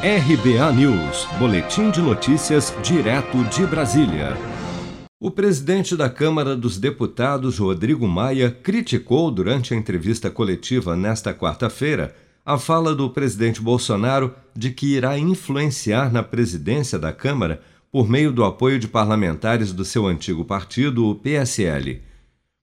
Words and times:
RBA 0.00 0.72
News, 0.74 1.26
Boletim 1.40 1.90
de 1.90 2.00
Notícias, 2.00 2.72
direto 2.84 3.42
de 3.46 3.66
Brasília. 3.66 4.36
O 5.18 5.28
presidente 5.28 5.96
da 5.96 6.08
Câmara 6.08 6.56
dos 6.56 6.78
Deputados, 6.78 7.58
Rodrigo 7.58 8.06
Maia, 8.06 8.48
criticou 8.48 9.28
durante 9.28 9.74
a 9.74 9.76
entrevista 9.76 10.30
coletiva 10.30 10.94
nesta 10.94 11.34
quarta-feira 11.34 12.14
a 12.46 12.56
fala 12.56 12.94
do 12.94 13.10
presidente 13.10 13.60
Bolsonaro 13.60 14.32
de 14.54 14.70
que 14.70 14.94
irá 14.94 15.18
influenciar 15.18 16.12
na 16.12 16.22
presidência 16.22 16.96
da 16.96 17.12
Câmara 17.12 17.60
por 17.90 18.08
meio 18.08 18.30
do 18.30 18.44
apoio 18.44 18.78
de 18.78 18.86
parlamentares 18.86 19.72
do 19.72 19.84
seu 19.84 20.06
antigo 20.06 20.44
partido, 20.44 21.08
o 21.08 21.16
PSL. 21.16 22.02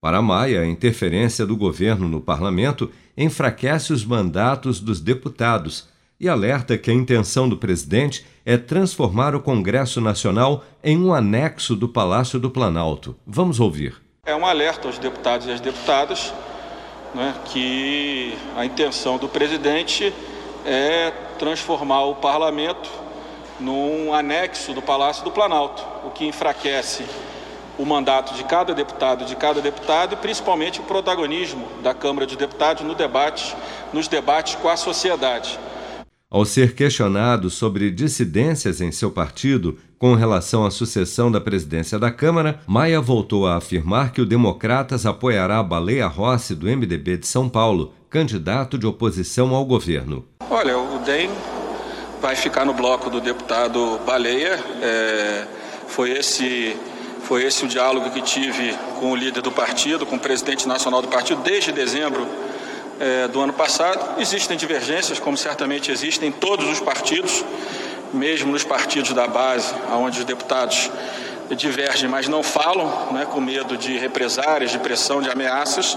Para 0.00 0.20
Maia, 0.20 0.62
a 0.62 0.66
interferência 0.66 1.46
do 1.46 1.56
governo 1.56 2.08
no 2.08 2.20
parlamento 2.20 2.90
enfraquece 3.16 3.92
os 3.92 4.04
mandatos 4.04 4.80
dos 4.80 5.00
deputados 5.00 5.88
e 6.20 6.28
alerta 6.28 6.76
que 6.76 6.90
a 6.90 6.94
intenção 6.94 7.48
do 7.48 7.56
presidente 7.56 8.26
é 8.44 8.58
transformar 8.58 9.34
o 9.34 9.40
Congresso 9.40 10.02
Nacional 10.02 10.62
em 10.84 10.98
um 10.98 11.14
anexo 11.14 11.74
do 11.74 11.88
Palácio 11.88 12.38
do 12.38 12.50
Planalto. 12.50 13.16
Vamos 13.26 13.58
ouvir. 13.58 13.96
É 14.26 14.36
um 14.36 14.44
alerta 14.44 14.86
aos 14.86 14.98
deputados 14.98 15.46
e 15.46 15.50
às 15.50 15.60
deputadas 15.60 16.34
né, 17.14 17.34
que 17.46 18.36
a 18.54 18.66
intenção 18.66 19.16
do 19.16 19.28
presidente 19.28 20.12
é 20.66 21.10
transformar 21.38 22.04
o 22.04 22.16
parlamento 22.16 22.90
num 23.58 24.12
anexo 24.12 24.74
do 24.74 24.82
Palácio 24.82 25.24
do 25.24 25.30
Planalto, 25.30 25.82
o 26.04 26.10
que 26.10 26.26
enfraquece 26.26 27.04
o 27.78 27.84
mandato 27.86 28.34
de 28.34 28.44
cada 28.44 28.74
deputado, 28.74 29.24
de 29.24 29.34
cada 29.34 29.62
deputado 29.62 30.12
e 30.12 30.16
principalmente 30.16 30.80
o 30.80 30.82
protagonismo 30.82 31.66
da 31.82 31.94
Câmara 31.94 32.26
de 32.26 32.36
Deputados 32.36 32.84
no 32.84 32.94
debate, 32.94 33.56
nos 33.90 34.06
debates 34.06 34.54
com 34.56 34.68
a 34.68 34.76
sociedade. 34.76 35.58
Ao 36.32 36.44
ser 36.44 36.76
questionado 36.76 37.50
sobre 37.50 37.90
dissidências 37.90 38.80
em 38.80 38.92
seu 38.92 39.10
partido 39.10 39.76
com 39.98 40.14
relação 40.14 40.64
à 40.64 40.70
sucessão 40.70 41.28
da 41.28 41.40
presidência 41.40 41.98
da 41.98 42.08
Câmara, 42.08 42.60
Maia 42.68 43.00
voltou 43.00 43.48
a 43.48 43.56
afirmar 43.56 44.12
que 44.12 44.20
o 44.20 44.24
Democratas 44.24 45.04
apoiará 45.04 45.60
Baleia 45.60 46.06
Rossi 46.06 46.54
do 46.54 46.66
MDB 46.66 47.16
de 47.16 47.26
São 47.26 47.48
Paulo, 47.48 47.92
candidato 48.08 48.78
de 48.78 48.86
oposição 48.86 49.52
ao 49.52 49.64
governo. 49.64 50.24
Olha, 50.48 50.78
o 50.78 51.00
DEM 51.00 51.28
vai 52.22 52.36
ficar 52.36 52.64
no 52.64 52.74
bloco 52.74 53.10
do 53.10 53.20
deputado 53.20 53.98
Baleia. 54.06 54.56
É, 54.80 55.48
foi 55.88 56.12
esse 56.12 56.76
foi 57.24 57.44
esse 57.44 57.64
o 57.64 57.68
diálogo 57.68 58.08
que 58.10 58.22
tive 58.22 58.72
com 59.00 59.10
o 59.10 59.16
líder 59.16 59.42
do 59.42 59.50
partido, 59.50 60.06
com 60.06 60.14
o 60.14 60.20
presidente 60.20 60.66
nacional 60.68 61.02
do 61.02 61.08
partido 61.08 61.42
desde 61.42 61.72
dezembro 61.72 62.24
é, 63.00 63.26
do 63.26 63.40
ano 63.40 63.52
passado. 63.54 64.20
Existem 64.20 64.56
divergências, 64.56 65.18
como 65.18 65.36
certamente 65.36 65.90
existem 65.90 66.28
em 66.28 66.32
todos 66.32 66.68
os 66.68 66.78
partidos, 66.78 67.42
mesmo 68.12 68.52
nos 68.52 68.62
partidos 68.62 69.12
da 69.14 69.26
base, 69.26 69.74
onde 69.92 70.20
os 70.20 70.24
deputados 70.24 70.90
divergem, 71.56 72.08
mas 72.08 72.28
não 72.28 72.42
falam, 72.42 73.12
né, 73.12 73.26
com 73.26 73.40
medo 73.40 73.76
de 73.76 73.96
represárias, 73.98 74.70
de 74.70 74.78
pressão, 74.78 75.22
de 75.22 75.30
ameaças. 75.30 75.96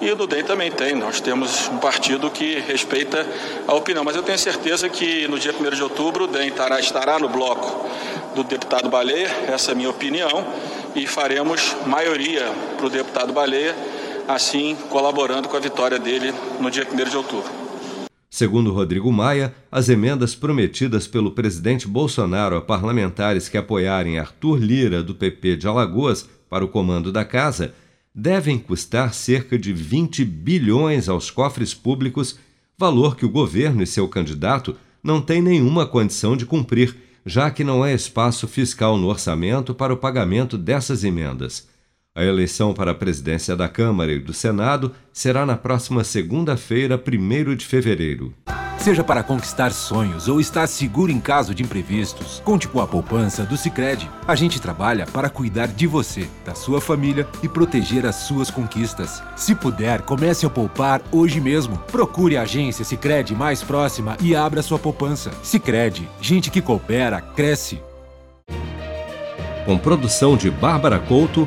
E 0.00 0.12
o 0.12 0.26
DEM 0.28 0.44
também 0.44 0.70
tem. 0.70 0.94
Nós 0.94 1.20
temos 1.20 1.68
um 1.68 1.78
partido 1.78 2.30
que 2.30 2.60
respeita 2.60 3.26
a 3.66 3.74
opinião. 3.74 4.04
Mas 4.04 4.14
eu 4.14 4.22
tenho 4.22 4.38
certeza 4.38 4.88
que 4.88 5.26
no 5.26 5.40
dia 5.40 5.52
1 5.52 5.70
de 5.74 5.82
outubro 5.82 6.24
o 6.24 6.26
DEM 6.28 6.50
estará, 6.50 6.78
estará 6.78 7.18
no 7.18 7.28
bloco 7.28 7.88
do 8.32 8.44
deputado 8.44 8.88
Baleia, 8.88 9.28
essa 9.48 9.70
é 9.70 9.72
a 9.72 9.74
minha 9.74 9.90
opinião, 9.90 10.46
e 10.94 11.04
faremos 11.04 11.74
maioria 11.84 12.46
para 12.76 12.86
o 12.86 12.90
deputado 12.90 13.32
Baleia 13.32 13.74
assim 14.28 14.76
colaborando 14.90 15.48
com 15.48 15.56
a 15.56 15.60
vitória 15.60 15.98
dele 15.98 16.32
no 16.60 16.70
dia 16.70 16.86
1 16.86 17.08
de 17.08 17.16
outubro. 17.16 17.50
Segundo 18.30 18.72
Rodrigo 18.72 19.10
Maia, 19.10 19.54
as 19.72 19.88
emendas 19.88 20.34
prometidas 20.34 21.06
pelo 21.06 21.30
presidente 21.30 21.88
Bolsonaro 21.88 22.56
a 22.56 22.60
parlamentares 22.60 23.48
que 23.48 23.56
apoiarem 23.56 24.18
Arthur 24.18 24.58
Lira, 24.58 25.02
do 25.02 25.14
PP 25.14 25.56
de 25.56 25.66
Alagoas, 25.66 26.28
para 26.48 26.64
o 26.64 26.68
comando 26.68 27.10
da 27.10 27.24
casa, 27.24 27.74
devem 28.14 28.58
custar 28.58 29.14
cerca 29.14 29.58
de 29.58 29.72
20 29.72 30.24
bilhões 30.26 31.08
aos 31.08 31.30
cofres 31.30 31.72
públicos, 31.72 32.38
valor 32.76 33.16
que 33.16 33.24
o 33.24 33.30
governo 33.30 33.82
e 33.82 33.86
seu 33.86 34.06
candidato 34.06 34.76
não 35.02 35.22
têm 35.22 35.40
nenhuma 35.40 35.86
condição 35.86 36.36
de 36.36 36.44
cumprir, 36.44 36.94
já 37.24 37.50
que 37.50 37.64
não 37.64 37.82
há 37.82 37.92
espaço 37.92 38.46
fiscal 38.46 38.98
no 38.98 39.08
orçamento 39.08 39.74
para 39.74 39.92
o 39.92 39.96
pagamento 39.96 40.58
dessas 40.58 41.02
emendas. 41.02 41.66
A 42.18 42.24
eleição 42.24 42.74
para 42.74 42.90
a 42.90 42.94
presidência 42.96 43.54
da 43.54 43.68
Câmara 43.68 44.10
e 44.10 44.18
do 44.18 44.32
Senado 44.32 44.92
será 45.12 45.46
na 45.46 45.56
próxima 45.56 46.02
segunda-feira, 46.02 47.00
1 47.00 47.54
de 47.54 47.64
fevereiro. 47.64 48.34
Seja 48.76 49.04
para 49.04 49.22
conquistar 49.22 49.70
sonhos 49.70 50.26
ou 50.26 50.40
estar 50.40 50.66
seguro 50.66 51.12
em 51.12 51.20
caso 51.20 51.54
de 51.54 51.62
imprevistos, 51.62 52.42
conte 52.44 52.66
com 52.66 52.80
a 52.80 52.88
poupança 52.88 53.44
do 53.44 53.56
Sicredi. 53.56 54.10
A 54.26 54.34
gente 54.34 54.60
trabalha 54.60 55.06
para 55.06 55.30
cuidar 55.30 55.68
de 55.68 55.86
você, 55.86 56.28
da 56.44 56.56
sua 56.56 56.80
família 56.80 57.24
e 57.40 57.48
proteger 57.48 58.04
as 58.04 58.16
suas 58.16 58.50
conquistas. 58.50 59.22
Se 59.36 59.54
puder, 59.54 60.02
comece 60.02 60.44
a 60.44 60.50
poupar 60.50 61.00
hoje 61.12 61.40
mesmo. 61.40 61.78
Procure 61.92 62.36
a 62.36 62.42
agência 62.42 62.84
Sicredi 62.84 63.32
mais 63.32 63.62
próxima 63.62 64.16
e 64.20 64.34
abra 64.34 64.60
sua 64.60 64.80
poupança. 64.80 65.30
Sicredi, 65.44 66.08
gente 66.20 66.50
que 66.50 66.60
coopera 66.60 67.20
cresce. 67.20 67.80
Com 69.64 69.78
produção 69.78 70.36
de 70.36 70.50
Bárbara 70.50 70.98
Couto 70.98 71.46